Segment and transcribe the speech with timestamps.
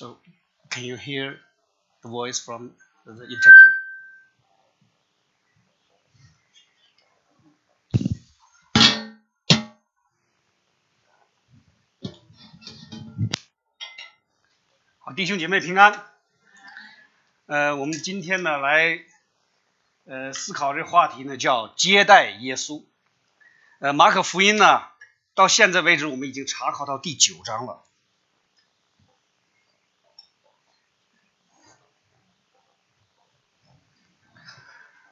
[0.00, 0.16] So,
[0.70, 1.36] can you hear
[2.02, 2.70] the voice from
[3.04, 3.70] the interpreter?
[15.00, 16.02] 好，弟兄姐妹平安。
[17.44, 19.04] 呃，我们今天呢来
[20.06, 22.86] 呃思考这话题呢，叫接待耶稣。
[23.80, 24.82] 呃，马可福音呢，
[25.34, 27.84] 到现在为止我们已经查考到第九章了。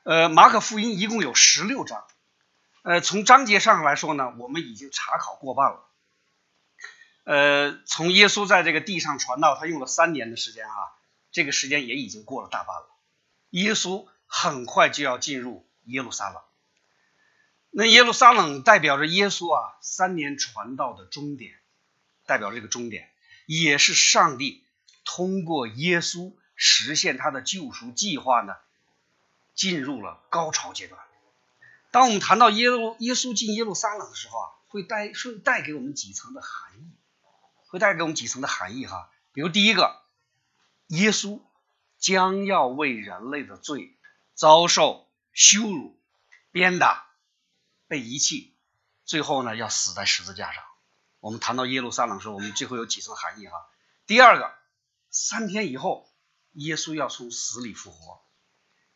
[0.09, 2.03] 呃，马可福音一共有十六章，
[2.81, 5.87] 呃，从章节上来说呢，我们已经查考过半了。
[7.25, 10.73] 呃，从耶稣在这个地上传道，他用了三年的时间啊，
[11.31, 12.89] 这个时间也已经过了大半了。
[13.51, 16.41] 耶稣很快就要进入耶路撒冷，
[17.69, 21.53] 那耶路撒冷代表着耶稣啊三年传道的终点，
[22.25, 23.11] 代表这个终点，
[23.45, 24.65] 也是上帝
[25.05, 28.55] 通过耶稣实现他的救赎计划呢。
[29.59, 31.01] 进入了高潮阶段。
[31.91, 36.93] 当我们谈到耶路耶稣进耶路撒冷的时候啊，会带会带给我们几层的含义，
[37.67, 39.11] 会带给我们几层的含义哈。
[39.33, 40.01] 比如第一个，
[40.87, 41.41] 耶稣
[41.99, 43.99] 将要为人类的罪
[44.35, 46.01] 遭受羞辱、
[46.53, 47.09] 鞭打、
[47.89, 48.55] 被遗弃，
[49.05, 50.63] 最后呢要死在十字架上。
[51.19, 53.55] 我们谈到耶路撒冷的时候，我们最后有几层含义哈。
[54.07, 54.55] 第二个，
[55.11, 56.09] 三天以后，
[56.53, 58.23] 耶稣要从死里复活。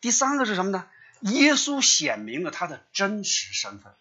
[0.03, 0.87] 第三个是什么呢？
[1.21, 3.95] 耶稣显明了他的真实身份。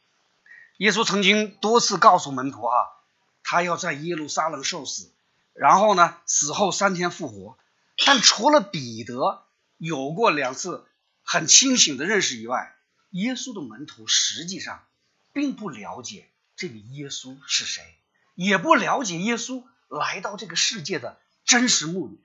[0.78, 2.74] 耶稣曾经多次告诉门徒哈，
[3.44, 5.12] 他要在耶路撒冷受死，
[5.54, 7.56] 然后呢，死后三天复活。
[8.04, 9.44] 但除了彼得
[9.78, 10.84] 有过两次
[11.22, 12.76] 很清醒的认识以外，
[13.12, 14.84] 耶稣的门徒实际上
[15.34, 17.84] 并不了解这个耶稣是谁，
[18.34, 22.20] 也不了解耶稣来到这个世界的真实目的。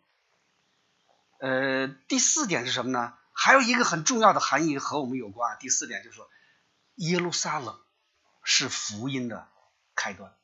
[1.40, 3.12] 呃，第四点是什么呢？
[3.38, 5.58] 还有一个很重要的含义和我们有关。
[5.60, 6.26] 第四点就是说，
[6.94, 7.78] 耶路撒冷
[8.42, 9.46] 是福音的
[9.94, 10.34] 开端。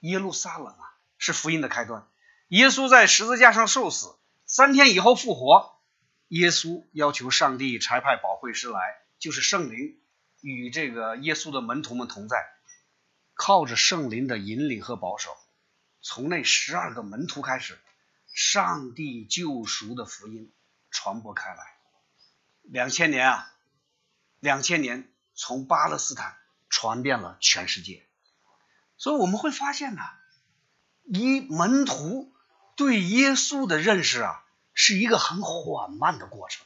[0.00, 2.06] 耶路撒冷啊，是福音的开端。
[2.48, 4.14] 耶稣在十字架上受死，
[4.44, 5.80] 三天以后复活。
[6.28, 8.80] 耶稣要求上帝差派保惠师来，
[9.18, 9.98] 就是圣灵，
[10.42, 12.36] 与这个耶稣的门徒们同在，
[13.34, 15.34] 靠着圣灵的引领和保守，
[16.02, 17.78] 从那十二个门徒开始，
[18.34, 20.52] 上帝救赎的福音
[20.90, 21.71] 传播开来。
[22.62, 23.52] 两千年啊，
[24.40, 26.36] 两千年从巴勒斯坦
[26.68, 28.06] 传遍了全世界，
[28.96, 30.02] 所以我们会发现呢，
[31.04, 32.32] 一门徒
[32.76, 36.64] 对耶稣的认识啊，是一个很缓慢的过程，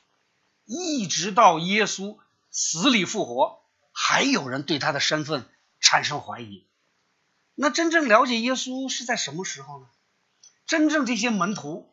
[0.65, 2.19] 一直到耶稣
[2.51, 3.63] 死里复活，
[3.93, 5.49] 还有人对他的身份
[5.81, 6.67] 产生怀疑。
[7.55, 9.89] 那真正了解耶稣是在什么时候呢？
[10.67, 11.93] 真正这些门徒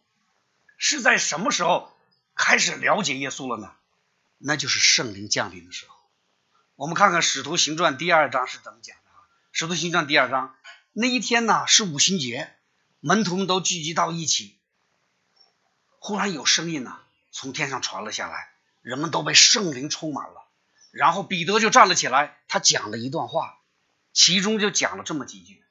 [0.78, 1.92] 是在什么时候
[2.36, 3.72] 开始了解耶稣了呢？
[4.46, 5.96] 那就是圣灵降临的时候。
[6.76, 9.24] 我们看看《使徒行传》第二章是怎么讲的啊？
[9.54, 10.54] 《使徒行传》第二章
[10.92, 12.54] 那一天呢是五旬节，
[13.00, 14.58] 门徒们都聚集到一起。
[16.00, 17.00] 忽然有声音呢
[17.32, 18.50] 从天上传了下来，
[18.82, 20.46] 人们都被圣灵充满了。
[20.92, 23.60] 然后彼得就站了起来，他讲了一段话，
[24.12, 25.64] 其中就讲了这么几句。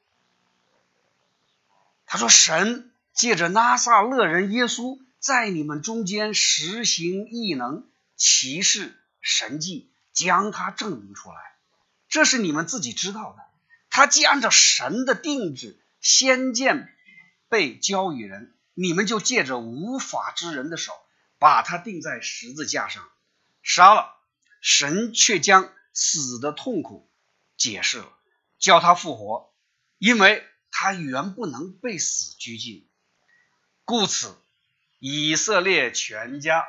[2.06, 7.86] 他说：“神借着拉萨勒人耶稣在你们中间实行异能。”
[8.22, 11.56] 骑士神迹将他证明出来，
[12.08, 13.42] 这是你们自己知道的。
[13.90, 16.96] 他既按照神的定制先见
[17.48, 20.92] 被交与人，你们就借着无法之人的手
[21.40, 23.10] 把他钉在十字架上
[23.64, 24.14] 杀了。
[24.60, 27.10] 神却将死的痛苦
[27.56, 28.12] 解释了，
[28.60, 29.52] 叫他复活，
[29.98, 32.88] 因为他原不能被死拘禁。
[33.84, 34.36] 故此，
[35.00, 36.64] 以色列全家。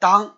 [0.00, 0.36] 当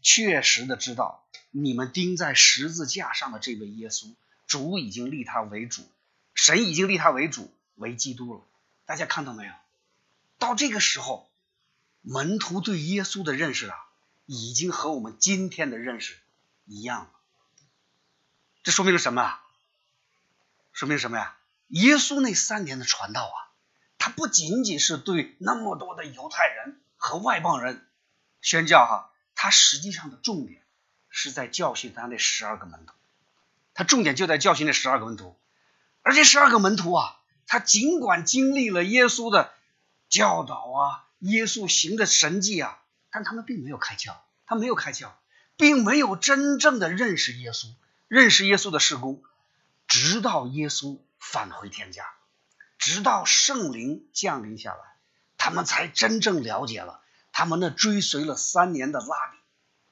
[0.00, 4.14] 确实的知道你们钉在十字架上的这位耶稣，
[4.46, 5.88] 主已经立他为主，
[6.34, 8.40] 神已经立他为主为基督了。
[8.86, 9.52] 大家看到没有？
[10.38, 11.30] 到这个时候，
[12.00, 13.76] 门徒对耶稣的认识啊，
[14.24, 16.18] 已经和我们今天的认识
[16.64, 17.10] 一样了。
[18.62, 19.44] 这说明了什么啊？
[20.72, 21.36] 说明什么呀？
[21.68, 23.36] 耶稣那三年的传道啊，
[23.98, 27.86] 他不仅仅是对那么多的犹太人和外邦人。
[28.42, 30.62] 宣教哈，他实际上的重点
[31.08, 32.92] 是在教训他那十二个门徒，
[33.72, 35.38] 他重点就在教训那十二个门徒，
[36.02, 39.54] 而这十二个门徒啊，他尽管经历了耶稣的
[40.08, 45.10] 教导啊，耶稣行的神迹啊，但他们并没有开窍，他没有开窍，
[45.56, 47.74] 并没有真正的认识耶稣，
[48.08, 49.22] 认识耶稣的事工，
[49.86, 52.06] 直到耶稣返回天家，
[52.78, 54.80] 直到圣灵降临下来，
[55.36, 57.01] 他们才真正了解了
[57.32, 59.38] 他们那追随了三年的拉比，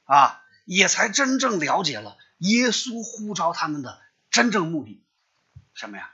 [0.04, 4.00] 啊，也才真正了解了耶稣呼召他们的
[4.31, 5.02] 真正目的，
[5.75, 6.12] 什么呀？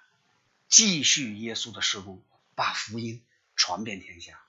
[0.69, 2.23] 继续耶稣的施工，
[2.55, 3.23] 把福音
[3.55, 4.41] 传遍天下。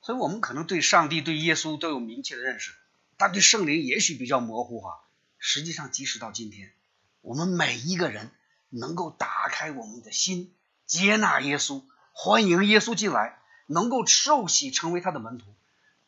[0.00, 2.72] 所以，我们可能对上帝、对耶稣都有明确的认识，
[3.16, 5.04] 但对圣灵也许比较模糊哈。
[5.38, 6.72] 实际上，即使到今天，
[7.20, 8.30] 我们每一个人
[8.68, 10.54] 能够打开我们的心。
[10.86, 15.54] 接纳耶稣，欢迎耶稣进来，能够受洗成为他的门徒，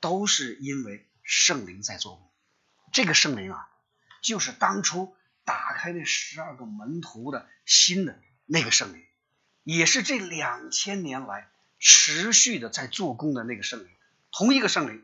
[0.04, 2.30] 都是因为圣灵在做工。
[2.92, 3.70] 这个圣灵啊，
[4.22, 5.16] 就是当初
[5.46, 9.02] 打开那十二个门徒的心的那个圣灵，
[9.62, 11.48] 也是这两千年来
[11.78, 13.88] 持续的在做工的那个圣灵，
[14.30, 15.02] 同一个圣灵。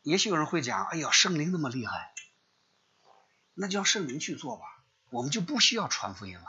[0.00, 2.14] 也许有人会讲：“哎呀，圣灵那么厉害，
[3.52, 4.64] 那就让圣灵去做吧，
[5.10, 6.46] 我们就不需要传福音了。”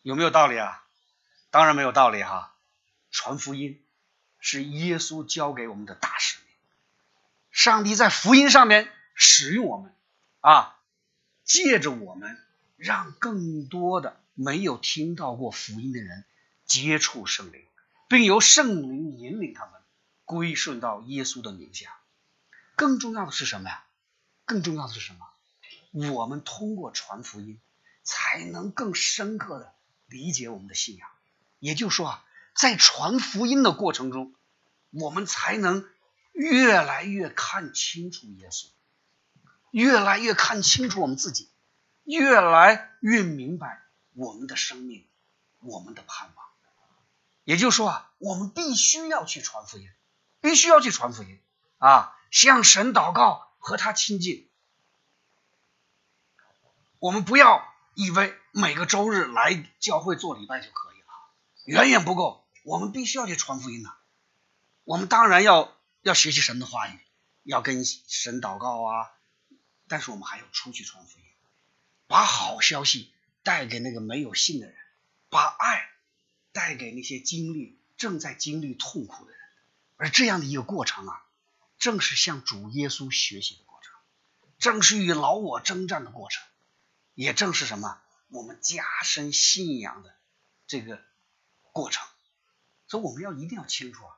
[0.00, 0.86] 有没有道理啊？
[1.50, 2.56] 当然没有道理哈！
[3.10, 3.85] 传福音
[4.38, 6.54] 是耶稣交给我们的大使命，
[7.50, 9.94] 上帝在福音上面使用我们
[10.40, 10.78] 啊，
[11.44, 12.38] 借着我们
[12.76, 16.24] 让更多的没有听到过福音的人
[16.64, 17.64] 接触圣灵，
[18.08, 19.72] 并由圣灵引领他们
[20.24, 21.96] 归顺到耶稣的名下。
[22.76, 23.84] 更重要的是什么呀？
[24.44, 26.10] 更重要的是什么？
[26.12, 27.58] 我们通过传福音，
[28.02, 29.72] 才能更深刻的。
[30.08, 31.08] 理解我们的信仰，
[31.58, 32.24] 也就是说啊，
[32.56, 34.34] 在传福音的过程中，
[34.90, 35.88] 我们才能
[36.32, 38.68] 越来越看清楚耶稣，
[39.70, 41.50] 越来越看清楚我们自己，
[42.04, 43.82] 越来越明白
[44.14, 45.06] 我们的生命，
[45.60, 46.46] 我们的盼望。
[47.44, 49.88] 也就是说啊，我们必须要去传福音，
[50.40, 51.40] 必须要去传福音
[51.78, 54.48] 啊，向神祷告，和他亲近。
[56.98, 57.72] 我们不要。
[57.98, 61.06] 以为每个周日来教会做礼拜就可以了，
[61.64, 62.45] 远远不够。
[62.66, 63.96] 我们必须要去传福音呐。
[64.82, 65.72] 我们当然要
[66.02, 66.98] 要学习神的话语，
[67.44, 69.12] 要跟神祷告啊。
[69.86, 71.24] 但是我们还要出去传福音，
[72.08, 73.12] 把好消息
[73.44, 74.76] 带给那个没有信的人，
[75.28, 75.88] 把爱
[76.50, 79.40] 带给那些经历正在经历痛苦的人。
[79.94, 81.24] 而这样的一个过程啊，
[81.78, 83.94] 正是向主耶稣学习的过程，
[84.58, 86.44] 正是与老我征战的过程。
[87.14, 90.16] 也正是什么，我们加深信仰的
[90.66, 91.00] 这个
[91.70, 92.04] 过程，
[92.96, 94.16] 所以我们要一定要清楚啊，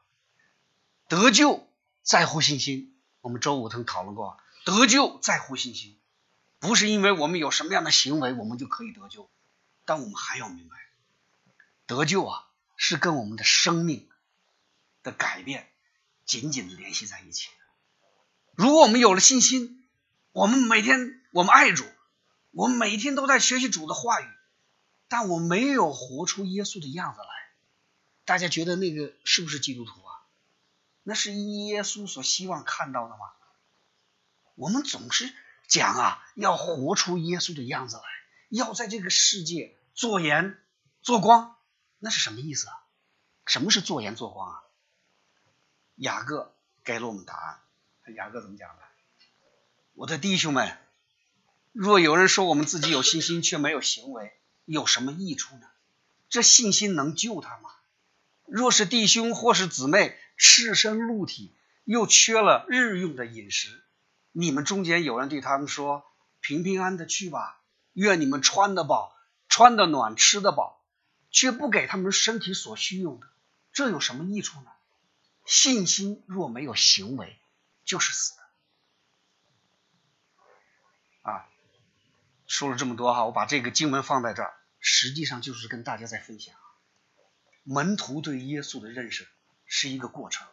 [1.08, 1.68] 得救
[2.04, 2.96] 在乎信心。
[3.20, 5.98] 我们周五曾讨论过，得救在乎信心，
[6.60, 9.28] 不是因为我们有什么样的行为我们就可以得救，
[9.84, 10.76] 但我们还要明白，
[11.86, 12.46] 得救啊
[12.76, 14.08] 是跟我们的生命
[15.02, 15.68] 的改变
[16.24, 17.48] 紧紧的联系在一起。
[18.54, 19.88] 如果我们有了信心，
[20.30, 21.84] 我们每天我们爱主。
[22.52, 24.28] 我们每天都在学习主的话语，
[25.08, 27.37] 但我没有活出耶稣的样子来。
[28.28, 30.20] 大家觉得那个是不是基督徒啊？
[31.02, 33.32] 那是耶稣所希望看到的吗？
[34.54, 35.32] 我们总是
[35.66, 38.02] 讲啊，要活出耶稣的样子来，
[38.50, 40.62] 要在这个世界做盐
[41.00, 41.56] 做光，
[41.98, 42.74] 那是什么意思啊？
[43.46, 44.62] 什么是做盐做光啊？
[45.94, 46.54] 雅各
[46.84, 48.14] 给了我们答案。
[48.14, 48.82] 雅各怎么讲的？
[49.94, 50.76] 我的弟兄们。
[51.72, 55.66] 若有人说我们自己有信心却没有行为，有什么益处呢？
[56.28, 57.70] 这信心能救他吗？
[58.50, 63.84] 若是弟兄或是姊妹赤身露体，又缺了日用的饮食，
[64.32, 66.04] 你们中间有人对他们说
[66.40, 67.60] ：“平平安的去吧，
[67.92, 69.16] 愿你们穿得饱，
[69.48, 70.84] 穿得暖，吃得饱，
[71.30, 73.26] 却不给他们身体所需用的，
[73.72, 74.70] 这有什么益处呢？”
[75.44, 77.38] 信心若没有行为，
[77.84, 78.42] 就是死的。
[81.30, 81.46] 啊。
[82.46, 86.54] 说了这么多哈，我把这个经文放在这儿，实际上就是跟大家在分享，
[87.70, 89.28] 门徒对耶稣的认识
[89.66, 90.46] 是一个过程，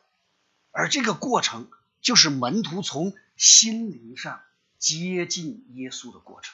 [0.71, 4.43] 而这个过程就是门徒从心灵上
[4.77, 6.53] 接近耶稣的过程。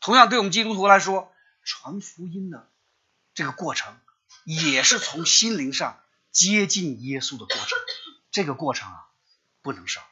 [0.00, 2.68] 同样，对我们基督徒来说，传福音的
[3.34, 3.96] 这个过程
[4.42, 6.00] 也是从心灵上
[6.32, 7.78] 接近耶稣的过程。
[8.32, 9.06] 这个过程啊，
[9.62, 10.02] 不能少。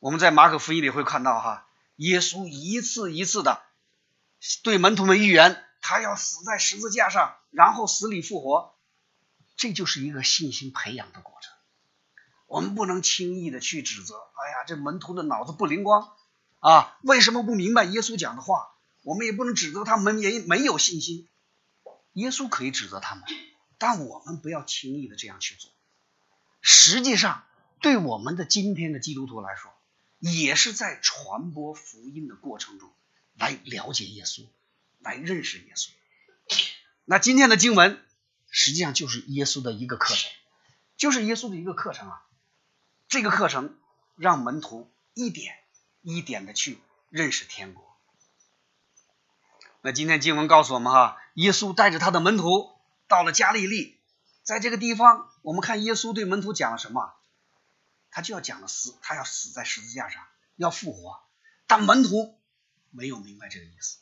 [0.00, 1.66] 我们在马可福音里会看到哈。
[1.96, 3.62] 耶稣一次一次的
[4.62, 8.74] 对门徒们预言，他要死在十字架上，然后死里复活，
[9.56, 11.52] 这就是一个信心培养的过程。
[12.48, 16.12] 我们不能轻易的去指责，哎呀，这门徒的脑子不灵光
[16.58, 18.72] 啊，为什么不明白耶稣讲的话？
[19.04, 21.28] 我们也不能指责他们也没有信心。
[22.14, 23.24] 耶稣可以指责他们，
[23.78, 25.70] 但我们不要轻易的这样去做。
[26.60, 27.44] 实际上，
[27.80, 29.70] 对我们的今天的基督徒来说，
[30.18, 32.90] 也是在传播福音的过程中，
[33.34, 34.46] 来了解耶稣，
[35.06, 35.90] 来认识耶稣。
[37.04, 38.04] 那今天的经文
[38.50, 40.30] 实际上就是耶稣的一个课程，
[40.96, 42.22] 就是耶稣的一个课程啊。
[43.08, 43.78] 这个课程
[44.16, 45.56] 让门徒一点
[46.02, 47.84] 一点的去认识天国。
[49.80, 54.00] 那今天经文告诉我们哈，耶稣带着他的门徒到了加利利，
[54.42, 57.14] 在这个地方，我们看耶稣对门徒讲了什么？
[58.10, 61.20] 他就要讲了死，他要死在十字架上，要复活。
[61.68, 62.40] 但门徒
[62.90, 63.98] 没有明白这个意思，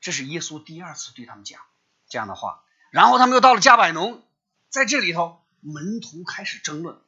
[0.00, 1.60] 这是耶稣第二次对他们讲
[2.08, 2.62] 这样的话。
[2.90, 4.22] 然后他们又到了加百农，
[4.68, 6.98] 在这里头，门徒开始争论，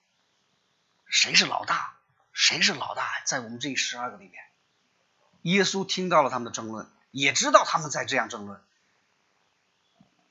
[1.07, 1.97] 谁是老大？
[2.33, 3.07] 谁是老大？
[3.25, 4.42] 在我们这十二个里面，
[5.42, 8.61] 耶稣听到了他们的争论，也知道他们在这样争论，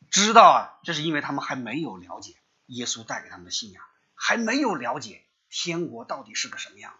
[0.09, 2.35] 知道啊，这是因为他们还没有了解
[2.67, 3.83] 耶稣带给他们的信仰，
[4.15, 5.23] 还没有了解。
[5.49, 6.93] 天国到底是个什么样？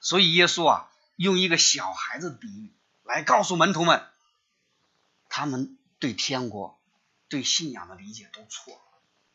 [0.00, 2.72] 所以耶稣啊，用一个小孩子的比喻
[3.04, 4.02] 来告诉门徒们，
[5.36, 6.80] 他们对天国、
[7.28, 8.80] 对信仰的理解都错了，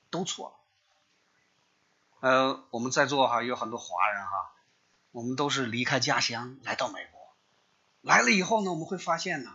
[0.10, 2.28] 都错了。
[2.28, 4.52] 呃，我们在座哈有很多华人哈，
[5.12, 7.22] 我们都是离开家乡来到美国，
[8.02, 9.52] 来了以后呢，我们会发现呢，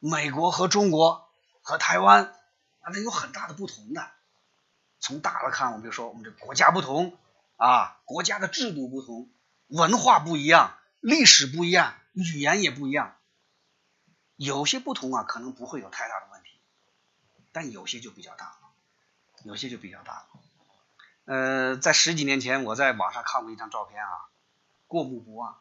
[0.00, 1.30] 美国和中国
[1.62, 2.24] 和台湾
[2.80, 4.10] 啊，那有很大的不同的。
[4.98, 7.16] 从大了看，我们就说我们这国家不同。
[7.54, 9.30] 啊，国家的制度不同，
[9.68, 13.14] 文化不一样，历史不一样，语言也不一样。
[14.38, 16.60] 有些不同啊，可能不会有太大的问题，
[17.50, 18.58] 但有些就比较大了，
[19.42, 20.28] 有些就比较大了。
[21.24, 24.28] 呃，在十几年前，我在网上看过一张照片啊，
[24.86, 25.60] 过目不忘。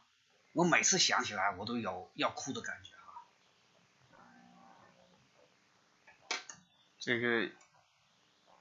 [0.53, 3.09] 我每次想起来，我都有要哭的感觉啊。
[6.99, 7.51] 这个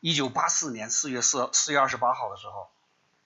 [0.00, 2.70] 一九八四年四月四四月二十八号的时候。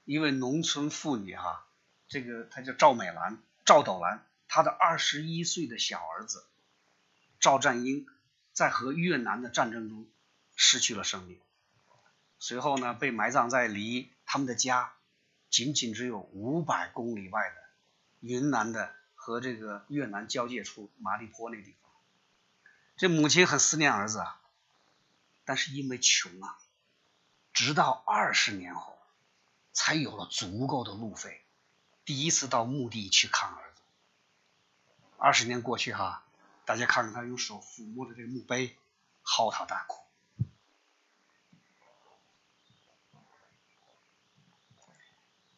[0.06, 1.66] 一位农村妇女哈，
[2.08, 6.49] 这个她叫赵美兰，赵斗兰，她的二十一岁的小儿子
[7.40, 8.06] 赵占英，
[8.52, 10.06] 在和越南的战争中
[10.54, 11.40] 失去了生命，
[12.38, 14.92] 随后呢被埋葬在离他们的家
[15.48, 17.56] 仅仅只有五百公里外的
[18.20, 21.90] 云南的和这个越南交界处麻栗坡那地方。
[22.96, 24.40] 这母亲很思念儿子啊，
[25.44, 26.58] 但是因为穷啊，
[27.52, 28.96] 直到二十年后。
[29.72, 31.40] 才有了足够的路费，
[32.04, 33.80] 第一次到墓地去看儿子。
[35.16, 36.24] 二十年过去哈，
[36.70, 38.78] 大家看看他用手抚摸着这个墓碑，
[39.22, 40.06] 嚎啕大哭。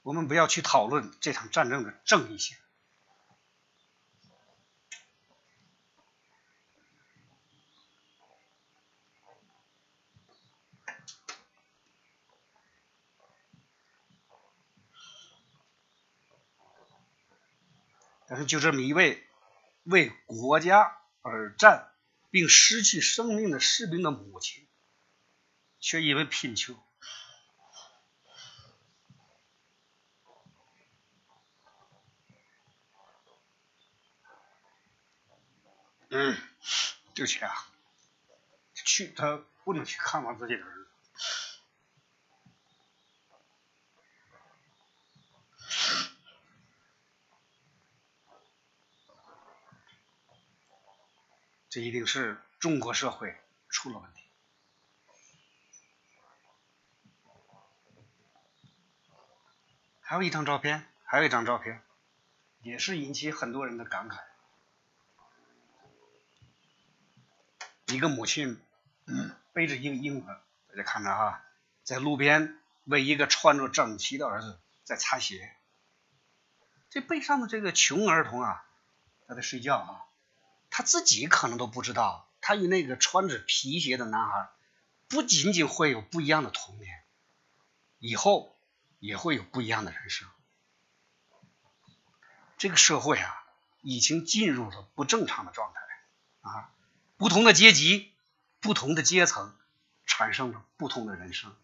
[0.01, 2.57] 我们不要去讨论这场战争的正义性。
[18.27, 19.29] 但是，就这么一位
[19.83, 21.93] 为国家而战
[22.31, 24.69] 并失去生命的士兵的母亲，
[25.81, 26.77] 却因为贫穷，
[36.11, 36.37] 嗯，
[37.15, 37.51] 对不起啊，
[38.75, 40.82] 去他不能去看望自己的儿子。
[51.73, 53.35] 这一定是中国社会
[53.71, 54.21] 出了问题。
[60.03, 61.83] 还有一张照片，还有一张照片，
[62.61, 64.19] 也是引起很多人的感慨。
[67.87, 68.61] 一个母亲
[69.55, 71.43] 背着一个婴儿，大家看着哈，
[71.85, 75.57] 在路边为一个穿着整齐的儿子在擦鞋。
[76.91, 78.63] 这背上的这个穷儿童啊，
[79.27, 80.12] 他在睡觉啊。
[80.75, 84.49] 他自己可能都不知道，他与那个穿着皮鞋的男孩
[85.07, 87.05] 不仅仅会有不一样的童年，
[87.99, 88.59] 以后
[88.99, 90.27] 也会有不一样的人生。
[92.57, 93.45] 这个社会啊，
[93.83, 95.81] 已经进入了不正常的状态
[96.41, 96.73] 啊，
[97.19, 98.11] 不同的阶级、
[98.61, 99.55] 不同的阶层
[100.07, 101.55] 产生了不同的人生。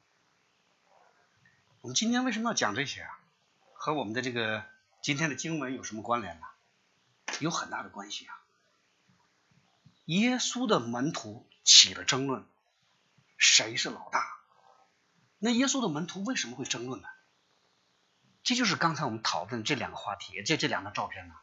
[1.81, 3.19] 我们今天为什么要讲这些啊？
[3.73, 4.67] 和我们的这个
[5.01, 6.47] 今天的经文有什么关联呢？
[7.41, 8.35] 有很大的关系啊。
[10.09, 12.47] 耶稣的门徒起了争论，
[13.37, 14.27] 谁是老大？
[15.39, 17.09] 那耶稣的门徒为什么会争论呢？
[18.43, 21.35] 这就是刚才我们讨论这两个话题，这这两张照片呢，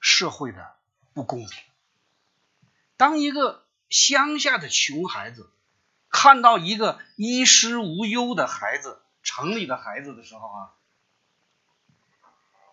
[0.00, 0.74] 社会的
[1.14, 1.62] 不公平。
[2.96, 5.52] 当一个乡下的穷孩子
[6.08, 10.74] 看到一个衣食无忧的孩子，城里的孩子的时候啊，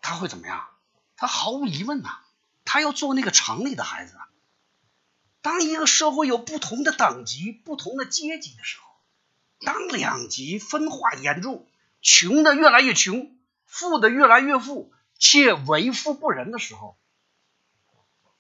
[0.02, 0.68] 他会怎么样？
[1.16, 2.10] 他毫无疑问呐，
[2.66, 4.28] 他要做那个城里的孩子啊。
[5.42, 8.86] 当一个社会有不同的等级、不同的阶级的时候，
[9.62, 11.68] 当两极分化严重，
[12.02, 16.98] 穷的越来越穷，富的越来越富，且为富不仁的时候，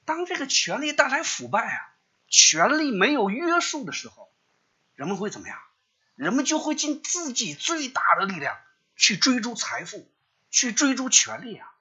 [0.05, 1.95] 当这个权力带来腐败啊，
[2.27, 4.31] 权力没有约束的时候，
[4.95, 5.57] 人们会怎么样？
[6.15, 8.57] 人们就会尽自己最大的力量
[8.95, 10.11] 去追逐财富，
[10.49, 11.71] 去追逐权力啊！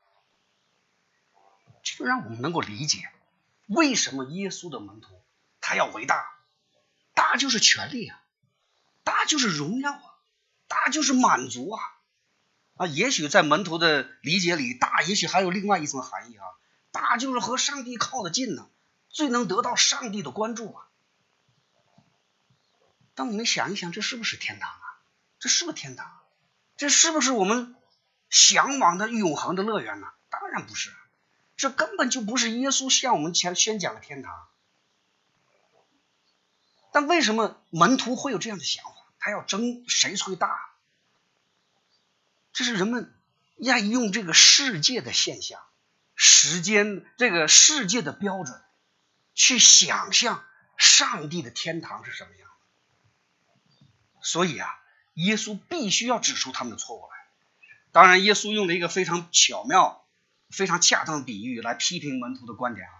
[1.82, 3.08] 这就让我们能够理解，
[3.66, 5.22] 为什么耶稣的门徒
[5.60, 6.24] 他要伟大，
[7.14, 8.20] 大就是权力啊，
[9.04, 10.02] 大就是荣耀啊，
[10.68, 11.82] 大就是满足啊！
[12.76, 16.44] 啊，也许在门徒的理解里，大也许还有另外一层含义啊，
[16.92, 18.68] 大就是和上帝靠得近呢，
[19.08, 20.88] 最能得到上帝的关注啊。
[23.14, 24.84] 但我们想一想，这是不是天堂啊？
[25.38, 26.20] 这是不是天堂？
[26.76, 27.74] 这是不是我们
[28.28, 30.08] 向往的永恒的乐园呢？
[30.28, 30.94] 当然不是，
[31.56, 34.48] 这根本就不是耶稣向我们前宣讲的天堂。
[36.92, 38.90] 但为什么门徒会有这样的想法？
[39.18, 40.70] 他要争谁最大？
[42.52, 43.12] 这是人们
[43.56, 45.60] 要用这个世界的现象、
[46.14, 48.62] 时间这个世界的标准
[49.34, 50.44] 去想象
[50.78, 53.86] 上帝的天堂是什么样的。
[54.22, 54.68] 所以啊，
[55.14, 57.16] 耶稣必须要指出他们的错误来。
[57.92, 60.05] 当然，耶稣用了一个非常巧妙、
[60.50, 62.92] 非常恰当的比喻来批评门徒的观点啊。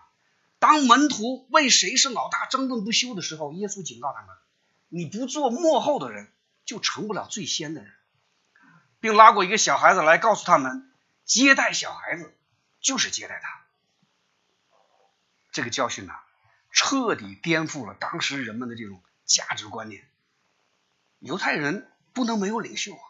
[0.59, 4.35] 当门徒为谁是老大争论不休的时候，耶稣警告他们
[4.89, 6.33] ：“你不做幕后的人，
[6.65, 7.93] 就成不了最先的人。”
[8.99, 10.91] 并拉过一个小孩子来告诉他们
[11.25, 12.35] ：“接待小孩子
[12.81, 13.65] 就是接待他。”
[15.53, 16.15] 这个教训呢，
[16.71, 20.09] 彻底颠覆了当时人们的这种价值观念。
[21.19, 23.05] 犹太人不能没有领袖啊！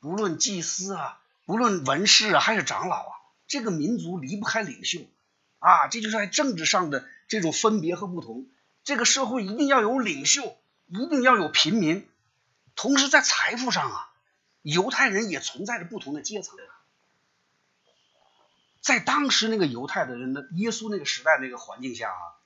[0.00, 3.17] 不论祭司啊，不论文士啊，还是长老啊，
[3.48, 5.00] 这个民族离不开领袖
[5.58, 5.88] 啊！
[5.88, 8.46] 这就是在政治上的这种分别和不同。
[8.84, 10.56] 这个社会一定要有领袖，
[10.86, 12.08] 一定要有平民。
[12.76, 14.12] 同时，在财富上啊，
[14.62, 16.56] 犹太人也存在着不同的阶层。
[18.80, 22.38] 在当时那个犹太的人的耶稣那个时代那个环境下啊。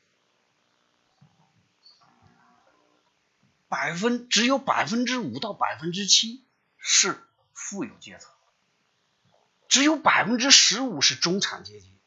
[3.68, 6.44] 百分只有百分之五到百分之七
[6.76, 7.18] 是
[7.54, 8.31] 富有阶层，
[9.72, 11.98] 只有百分之十五是中产阶级，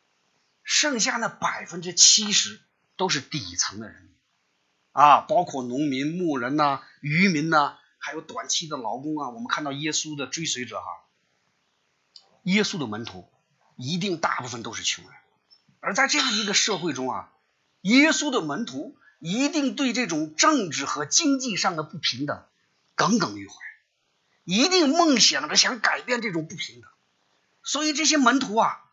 [0.63, 2.61] 剩下那百分之七十
[2.95, 4.11] 都是底层的人民
[4.91, 9.29] 啊，包括农民、牧人呐、渔民呐，还有短期的劳工啊。
[9.29, 10.85] 我们看到耶稣的追随者哈，
[12.43, 13.27] 耶稣的门徒
[13.77, 15.13] 一定大部分都是穷人，
[15.79, 17.33] 而在这样一个社会中啊，
[17.81, 18.95] 耶稣的门徒。
[19.19, 22.45] 一定对这种政治和经济上的不平等
[22.93, 23.55] 耿耿于怀，
[24.43, 26.89] 一定梦想着想改变这种不平等，
[27.65, 28.85] 所以这些门徒啊，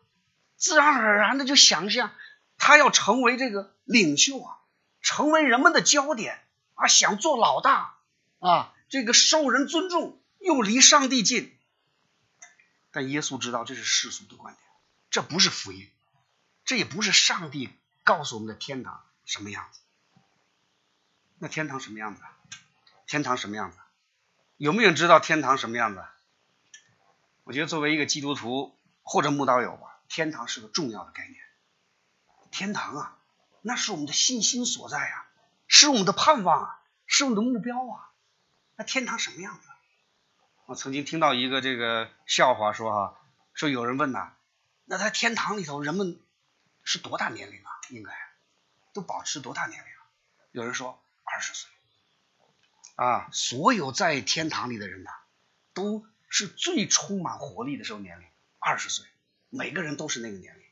[0.56, 2.12] 自然而然的就想象
[2.56, 4.56] 他要成为这个领袖啊，
[5.02, 6.42] 成为人们的焦点
[6.74, 7.96] 啊，想做老大
[8.40, 11.56] 啊，这个受人尊重又离上帝近。
[12.90, 14.64] 但耶稣知道这是世俗的观点，
[15.10, 15.88] 这不是福音，
[16.64, 17.70] 这也不是上帝
[18.04, 19.80] 告诉我们的天堂什么样子。
[21.38, 22.22] 那天堂什么样子？
[23.06, 23.76] 天堂什么样子？
[24.56, 26.04] 有没有人知道天堂什么样子？
[27.44, 31.42] 我觉得作为一个基督徒或者慕道友吧，天堂是个重要的概念。
[32.50, 33.18] 天堂啊，
[33.62, 35.26] 那是我们的信心所在啊，
[35.66, 38.10] 是我们的盼望啊，是我们的目标啊。
[38.76, 39.68] 那天堂什么样子？
[40.66, 43.20] 我曾经听到一个这个笑话说哈，
[43.54, 44.32] 说有人问呐，
[44.84, 46.20] 那在天堂里头人们
[46.82, 47.70] 是多大年龄啊？
[47.90, 48.12] 应该
[48.92, 49.90] 都保持多大年龄？
[49.92, 50.02] 啊
[50.52, 50.98] 有人说。
[51.24, 51.70] 二十岁
[52.96, 53.28] 啊！
[53.32, 55.10] 所有在天堂里的人呐，
[55.72, 58.26] 都是最充满活力的时候年龄，
[58.58, 59.06] 二十岁，
[59.50, 60.64] 每个人都是那个年龄。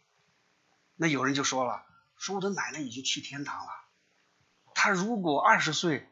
[0.97, 1.85] 那有人就说了，
[2.17, 3.71] 说我的奶奶已经去天堂了，
[4.75, 6.09] 她如果二十岁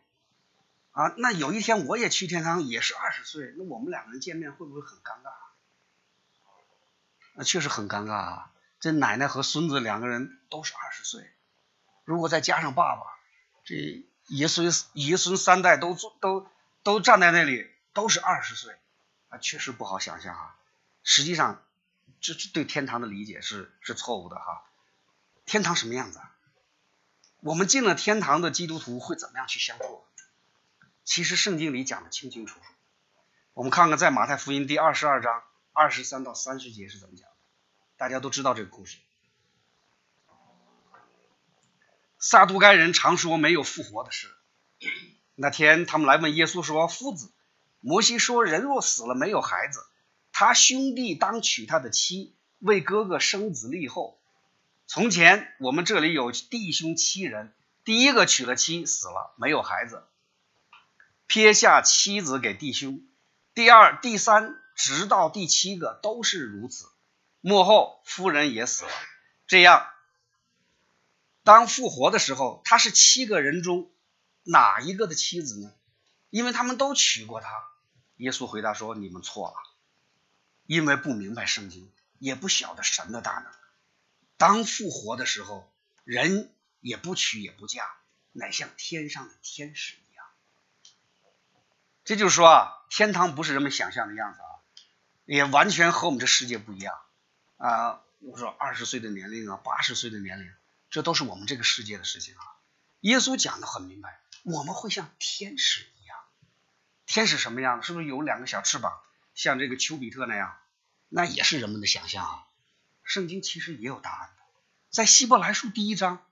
[0.93, 5.33] 啊，那有一天我也去天堂，也是二十岁，那我们两个人见面会不会很尴尬？
[7.35, 8.53] 那确实很尴尬啊！
[8.79, 11.29] 这奶奶和孙子两个人都是二十岁，
[12.05, 13.03] 如果再加上爸爸，
[13.65, 14.07] 这。
[14.29, 16.47] 爷孙爷孙三代都都
[16.83, 18.77] 都站在那里，都是二十岁，
[19.29, 20.57] 啊，确实不好想象啊。
[21.03, 21.63] 实际上，
[22.21, 24.65] 这这对天堂的理解是是错误的哈。
[25.45, 26.21] 天堂什么样子？
[27.41, 30.05] 我们进了天堂的基督徒会怎么样去相处？
[31.05, 32.65] 其实圣经里讲的清清楚楚。
[33.55, 37.37] 我们看看在马太福音第二十二章二十三到三十节是怎么讲的，
[37.97, 38.99] 大家都知道这个故事。
[42.19, 44.35] 撒都该人常说没有复活的事。
[45.37, 47.33] 那天他们来问耶稣说：“夫子，
[47.81, 49.85] 摩西说人若死了没有孩子，
[50.33, 54.21] 他兄弟当娶他的妻，为哥哥生子立后。
[54.87, 57.53] 从前我们这里有弟兄七人，
[57.85, 60.05] 第一个娶了妻死了，没有孩子，
[61.27, 63.03] 撇下妻子给弟兄。
[63.55, 66.87] 第二、第三，直到第七个都是如此。
[67.41, 68.91] 幕后夫人也死了，
[69.47, 69.87] 这样，
[71.45, 73.91] 当复活的时候，他是七个人中
[74.43, 75.73] 哪一个的妻子呢？
[76.31, 77.49] 因为他们都娶过她。
[78.17, 79.57] 耶稣回答说：“你们错了，
[80.67, 83.47] 因为不明白圣经，也不晓得神的大能。
[84.37, 87.85] 当复活的时候，人也不娶也不嫁，
[88.33, 90.27] 乃像天上的天使一样。”
[92.05, 94.51] 这就是说啊，天堂不是人们想象的样子啊，
[95.27, 96.99] 也完全和我们这世界不一样
[97.59, 98.03] 啊。
[98.21, 100.53] 我说二十岁的年龄啊，八十岁的年龄，
[100.91, 102.43] 这都是我们这个世界的事情啊。
[103.03, 105.87] 耶稣讲的很明白，我们会像天使。
[107.09, 107.83] 天使什么样？
[107.83, 108.93] 是不是有两个小翅膀，
[109.35, 110.57] 像这个丘比特那样？
[111.09, 112.45] 那也是人们的想象啊。
[113.03, 114.43] 圣经其实也有答案的，
[114.91, 116.23] 在希伯来书第一章，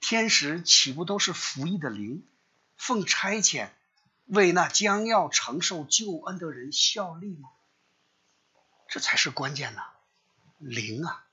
[0.00, 2.26] 天使岂不都是服役的灵，
[2.78, 3.68] 奉差遣
[4.24, 7.50] 为那将要承受救恩的人效力吗？
[8.88, 9.82] 这才是关键呐，
[10.56, 11.26] 灵啊，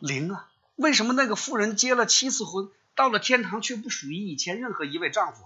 [0.00, 0.50] 灵啊！
[0.74, 2.72] 为什么那个妇人结了七次婚？
[2.94, 5.44] 到了天堂却不属于以前任何一位丈夫，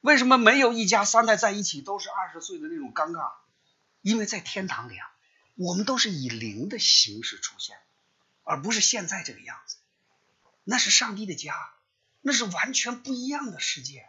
[0.00, 3.32] 为什么没有一家三代在一起都是二十岁的那种尴尬？
[4.00, 5.10] 因为在天堂里啊，
[5.56, 7.76] 我们都是以灵的形式出现，
[8.44, 9.76] 而不是现在这个样子。
[10.62, 11.72] 那是上帝的家，
[12.20, 14.08] 那是完全不一样的世界，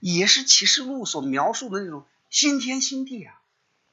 [0.00, 3.40] 也是启示录所描述的那种新天新地啊。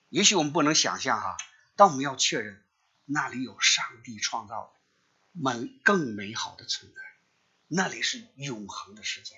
[0.10, 1.38] 也许我们不能想象哈，
[1.78, 2.62] 但我们要确认，
[3.06, 4.80] 那里有上帝创造的
[5.32, 7.07] 美更美好的存在。
[7.70, 9.36] 那里是永恒的世界，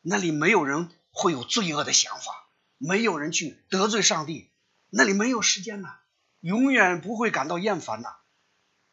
[0.00, 2.48] 那里没有人会有罪恶的想法，
[2.78, 4.50] 没有人去得罪上帝，
[4.88, 5.96] 那里没有时间呐，
[6.38, 8.14] 永远不会感到厌烦呐，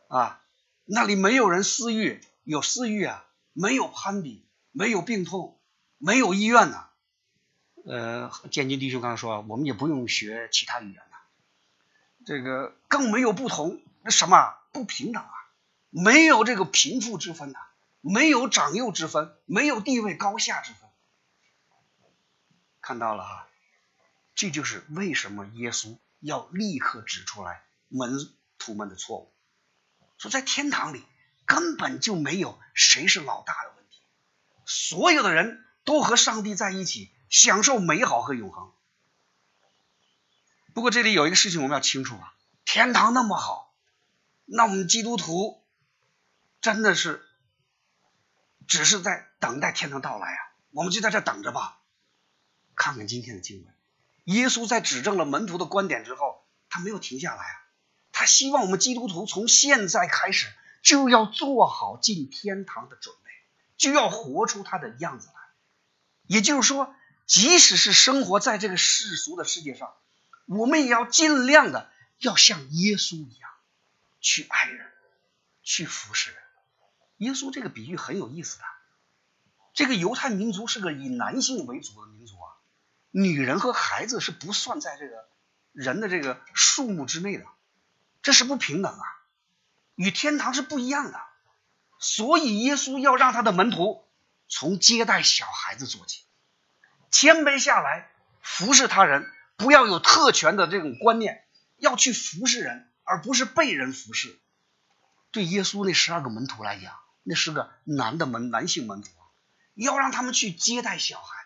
[0.07, 0.41] 啊，
[0.86, 5.59] 那里没有人私欲，有私欲啊，没有攀比，没有病痛，
[5.99, 6.88] 没有医院呐，
[7.86, 11.17] 呃，建军弟兄刚才说，我们也不用学其他语言呐，
[12.25, 15.31] 这个更没有不同，那什么不平等啊，
[15.91, 17.59] 没有这个贫富之分呐。
[18.05, 20.89] 没有长幼之分，没有地位高下之分。
[22.81, 23.47] 看到了哈，
[24.35, 28.17] 这就是为什么耶稣要立刻指出来门
[28.57, 29.33] 徒们的错误，
[30.17, 31.01] 说在天堂里
[31.45, 34.01] 根本就没有谁是老大的问题，
[34.65, 38.73] 所有的人都和上帝在一起，享受美好和永恒。
[40.73, 42.33] 不过这里有一个事情我们要清楚啊，
[42.65, 43.73] 天堂那么好，
[44.43, 45.63] 那我们基督徒
[46.59, 47.25] 真的是。
[48.67, 50.39] 只是在等待天堂到来啊，
[50.71, 51.80] 我们就在这等着吧。
[52.76, 53.73] 看看今天的经文，
[54.23, 57.62] 耶稣在指正了门徒的观点之后，他没有停下来啊，
[58.12, 63.32] 他希望我们基督徒从现在开始就要做好进天堂的准备，
[63.78, 65.34] 就要活出他的样子来。
[66.26, 66.95] 也就是说，
[67.28, 69.93] 即使是生活在这个世俗的世界上，
[70.45, 73.52] 我们也要尽量的要像耶稣一样
[74.19, 74.91] 去爱人，
[75.62, 76.39] 去服侍人。
[77.23, 78.63] 耶稣这个比喻很有意思的，
[79.73, 82.51] 这个犹太民族是个以男性为主的民族啊，
[83.12, 85.27] 女人和孩子是不算在这个
[85.71, 87.45] 人的这个数目之内的，
[88.21, 89.05] 这是不平等啊，
[89.95, 91.19] 与天堂是不一样的，
[91.99, 94.05] 所以耶稣要让他的门徒
[94.47, 96.23] 从接待小孩子做起，
[97.09, 101.45] 谦卑下来服侍他人，不要有特权的这种观念，
[101.77, 104.39] 要去服侍人，而不是被人服侍。
[105.31, 106.93] 对耶稣那十二个门徒来讲。
[107.23, 109.09] 那是个男的门男性门徒，
[109.73, 111.45] 要让他们去接待小孩，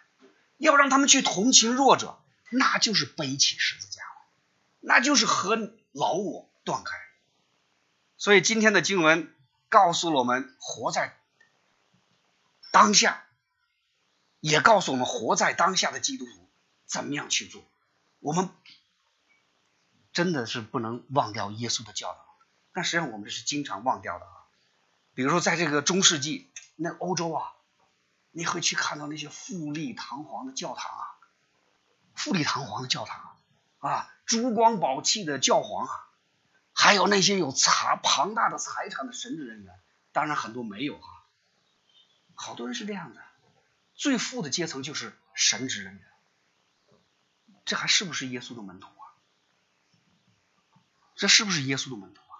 [0.58, 4.28] 要让他们去同情弱者，那就是背起十字架了，
[4.80, 6.98] 那就是和老我断开。
[8.18, 9.32] 所以今天的经文
[9.70, 11.16] 告诉了我们，活在
[12.72, 13.26] 当下，
[14.40, 16.50] 也告诉我们活在当下的基督徒
[16.86, 17.63] 怎么样去做。
[18.20, 18.50] 我们
[20.12, 22.26] 真的是不能忘掉耶稣的教导，
[22.74, 24.47] 但实际上我们是经常忘掉的啊。
[25.18, 27.54] 比如说，在这个中世纪，那欧洲啊，
[28.30, 31.06] 你会去看到那些富丽堂皇的教堂啊，
[32.14, 33.36] 富丽堂皇的教堂
[33.80, 36.08] 啊，啊珠光宝气的教皇啊，
[36.72, 39.80] 还有那些有财庞大的财产的神职人员，
[40.12, 41.26] 当然很多没有哈，
[42.36, 43.22] 好多人是这样的，
[43.96, 46.08] 最富的阶层就是神职人员，
[47.66, 49.18] 这还是不是耶稣的门徒啊？
[51.16, 52.38] 这是不是耶稣的门徒啊？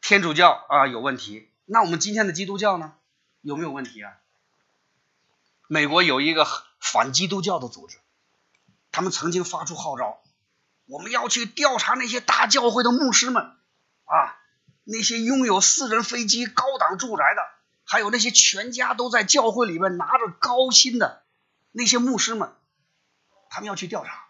[0.00, 1.51] 天主教啊有问题。
[1.72, 2.92] 那我们今天的基督教呢，
[3.40, 4.18] 有没有问题啊？
[5.68, 6.46] 美国有一个
[6.78, 7.96] 反基督教的组织，
[8.90, 10.20] 他们曾经发出号召，
[10.84, 13.56] 我们要去调查那些大教会的牧师们
[14.04, 14.36] 啊，
[14.84, 17.40] 那些拥有私人飞机、高档住宅的，
[17.84, 21.24] 还有那些全家都在教会里面拿着高薪的
[21.70, 22.54] 那些牧师们，
[23.48, 24.26] 他们要去调查，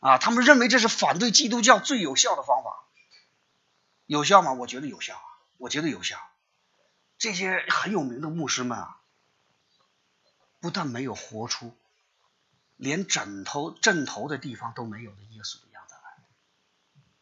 [0.00, 2.88] 啊，他们认为这是反对基督教最有效的方法，
[4.06, 4.52] 有效吗？
[4.54, 5.22] 我觉得有效啊，
[5.58, 6.18] 我觉得有效。
[7.18, 9.00] 这些很有名的牧师们啊，
[10.60, 11.74] 不但没有活出
[12.76, 16.00] 连枕头枕头的地方都没有的耶稣的样子来，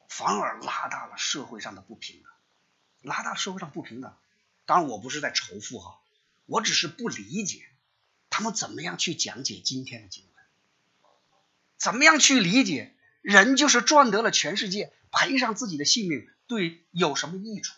[0.09, 2.33] 反而拉大了社会上的不平等，
[3.03, 4.13] 拉大社会上不平等。
[4.67, 6.01] 当然，我不是在仇富哈，
[6.47, 7.65] 我只是不理解
[8.31, 10.45] 他们怎么样去讲解今天的经文，
[11.77, 17.75] 怎么样去理解人就是赚得了全世界，赔上自己的性命，对有什么益处？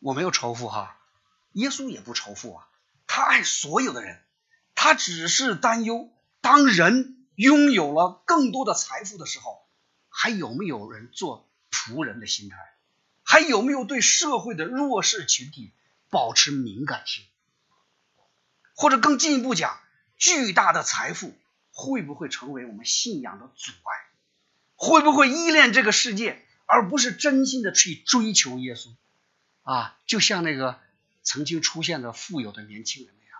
[0.00, 0.96] 我没有仇富哈，
[1.52, 2.68] 耶稣也不仇富啊，
[3.06, 4.22] 他爱所有的人，
[4.74, 9.66] 他只是担忧，当人拥有了更多的财富的时候，
[10.08, 12.56] 还有没有人做仆人的心态？
[13.24, 15.72] 还有没有对社会的弱势群体
[16.10, 17.24] 保持敏感性？
[18.74, 19.78] 或者更进一步讲，
[20.16, 21.34] 巨大的财富
[21.72, 24.06] 会不会成为我们信仰的阻碍？
[24.76, 28.94] 会不会依恋这个世界，而不是真心的去追求耶稣？
[29.68, 30.80] 啊，就像那个
[31.22, 33.38] 曾经出现的富有的年轻人那样。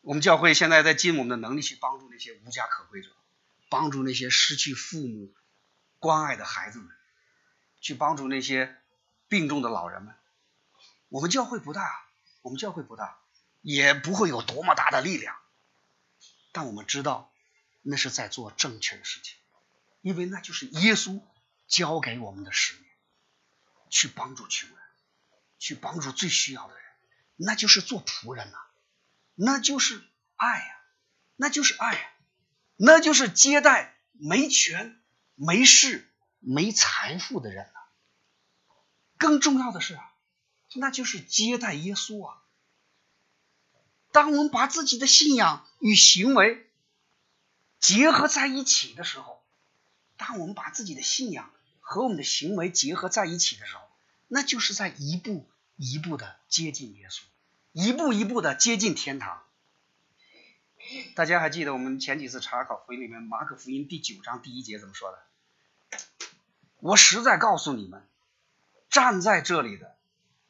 [0.00, 3.10] 我们教会现在在尽我们的能力去帮助那些无家可归者。
[3.68, 5.34] 帮助那些失去父母
[5.98, 6.88] 关爱的孩子们，
[7.82, 8.74] 去帮助那些
[9.28, 10.14] 病重的老人们。
[11.10, 12.06] 我们教会不大，
[12.40, 13.18] 我们教会不大，
[13.60, 15.36] 也不会有多么大的力量，
[16.52, 17.30] 但我们知道
[17.82, 19.36] 那是在做正确的事情，
[20.00, 21.20] 因为那就是耶稣
[21.66, 22.84] 交给我们的使命，
[23.90, 24.78] 去帮助穷人，
[25.58, 26.84] 去帮助最需要的人，
[27.36, 28.58] 那就是做仆人呐，
[29.34, 30.02] 那就是
[30.36, 30.80] 爱呀，
[31.36, 32.12] 那就是爱呀。
[32.80, 35.02] 那就是接待没权、
[35.34, 36.08] 没势、
[36.38, 37.72] 没财富的人了。
[39.16, 40.12] 更重要的是啊，
[40.76, 42.40] 那就是接待耶稣啊。
[44.12, 46.70] 当我们把自己的信仰与行为
[47.80, 49.44] 结合在一起的时候，
[50.18, 51.50] 当我们把自己的信仰
[51.80, 53.82] 和我们的行为结合在一起的时候，
[54.26, 57.22] 那就是在一步一步的接近耶稣，
[57.72, 59.42] 一步一步的接近天堂。
[61.14, 65.18] 大家还记得我们前几次查考福音里面马可福音第九章第一节怎么说的？
[66.78, 68.06] 我实在告诉你们，
[68.90, 69.96] 站在这里的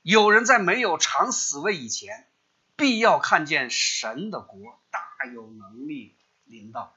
[0.02, 2.28] 有人在没有尝死味以前，
[2.76, 5.00] 必要看见神的国大
[5.32, 6.94] 有能力临到。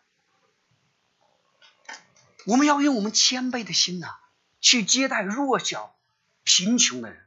[2.46, 4.16] 我们要用我们谦卑的心呐，
[4.60, 5.96] 去接待弱小、
[6.44, 7.22] 贫穷的人，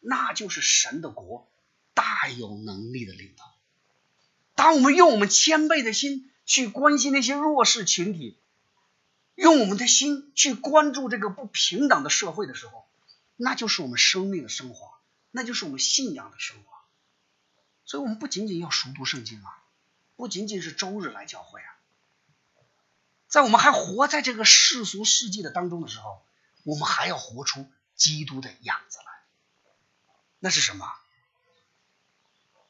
[0.00, 1.48] 那就是神的国
[1.94, 3.54] 大有能力的领导。
[4.54, 8.36] 当我们用我们谦卑的心去关心那些弱势群体，
[9.34, 12.86] 用我们的心去关注这个不平等的社会的时候，
[13.36, 14.98] 那就是我们生命的升华，
[15.30, 16.78] 那就是我们信仰的升华。
[17.84, 19.62] 所以，我们不仅仅要熟读圣经啊，
[20.16, 21.77] 不仅仅是周日来教会啊，
[23.28, 26.24] 在我们还活在这个世俗世界的当中的时候，
[26.64, 29.04] 我们还要活出基督的样子来。
[30.38, 30.86] 那是什么？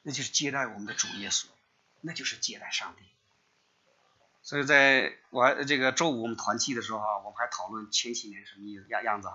[0.02, 1.46] 那就是接待我们的主耶稣。
[2.00, 3.02] 那就是接待上帝，
[4.40, 9.34] 所以在我这个周五我们团契的时候啊，我们还讨论千禧年什么意思样样子哈。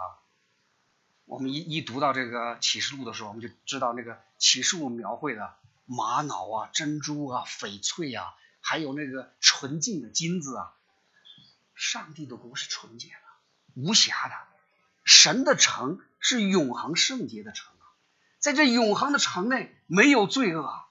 [1.25, 5.53] 我们一一读到这个启示录的时候，我们就知道那个启示录描绘的
[5.85, 10.73] 玛瑙啊、珍珠啊、翡翠啊，还有那个纯净的金子啊。
[11.73, 14.35] 上帝的国是纯洁的、无瑕的，
[15.03, 17.85] 神的城是永恒圣洁的城啊，
[18.39, 20.83] 在这永恒的城内没有罪恶。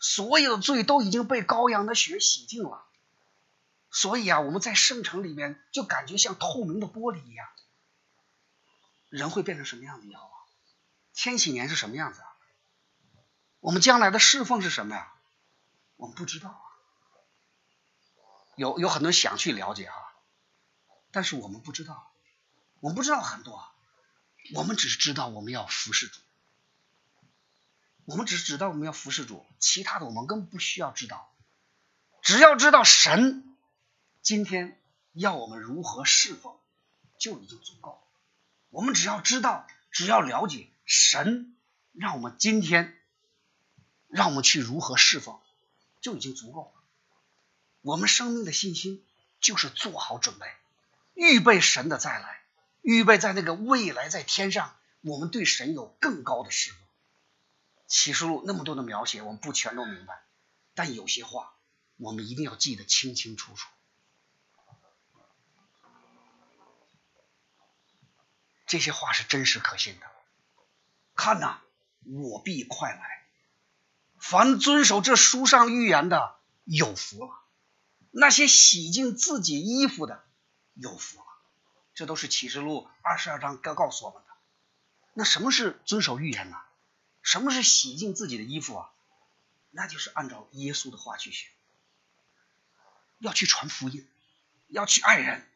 [0.00, 2.86] 所有的罪都已经被羔羊的血洗净了，
[3.90, 7.48] 所以啊，我们在圣城里面就感觉像透明的玻璃一样。
[9.08, 10.38] 人会变成什么样子以后啊？
[11.12, 12.28] 千禧年是什么样子啊？
[13.58, 15.12] 我们将来的侍奉是什么呀？
[15.96, 16.62] 我们不知道啊。
[18.54, 20.07] 有有很多想去了解哈，
[21.10, 22.10] 但是我们不知道，
[22.80, 23.68] 我们不知道很多，
[24.54, 26.20] 我们只是知道我们要服侍主。
[28.04, 31.30] 我们只是知道我们要服侍主，其他的我们根本不需要知道。
[32.22, 33.54] 只要知道神
[34.22, 34.80] 今天
[35.12, 36.56] 要我们如何侍奉，
[37.18, 38.02] 就已经足够。
[38.70, 41.54] 我们只要知道，只要了解神
[41.92, 42.98] 让我们今天
[44.08, 45.38] 让我们去如何侍奉，
[46.00, 46.82] 就已经足够了。
[47.82, 49.04] 我们生命的信心
[49.38, 50.46] 就是做好准备，
[51.18, 52.44] 预备神的再来，
[52.80, 56.78] 预备在那个未来在天上，我们对神有更高的侍奉。
[57.88, 60.22] 启示录那么多的描写，我们不全都明白，
[60.74, 61.56] 但有些话
[61.96, 63.68] 我们一定要记得清清楚楚。
[68.68, 70.06] 这些话是真实可信的。
[71.16, 71.58] 看呐，
[72.04, 73.26] 我必快来。
[74.20, 77.32] 凡遵守这书上预言的，有福了；
[78.12, 80.24] 那些洗净自己衣服的，
[80.78, 81.26] 有福了。
[81.94, 84.28] 这都是启示录二十二章告告诉我们的。
[85.14, 86.56] 那什么是遵守预言呢？
[87.22, 88.90] 什么是洗净自己的衣服啊？
[89.70, 91.50] 那就是按照耶稣的话去行，
[93.18, 94.08] 要去传福音，
[94.68, 95.46] 要去爱人，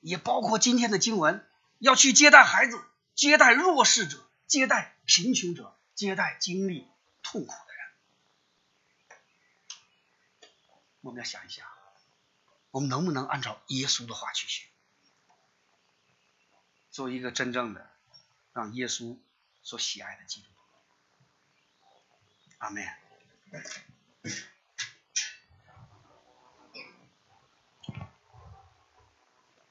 [0.00, 1.46] 也包括今天的经文，
[1.78, 2.82] 要去接待孩子，
[3.14, 6.88] 接待弱势者，接待贫穷者，接待经历
[7.22, 7.86] 痛苦的人。
[11.02, 11.66] 我们要想一想，
[12.72, 14.66] 我们能不能按照耶稣的话去学，
[16.90, 17.90] 做一个真正的
[18.52, 19.16] 让耶稣
[19.62, 20.54] 所喜爱的基督徒？
[22.58, 22.84] 阿门。